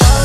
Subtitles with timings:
[0.00, 0.21] Oh.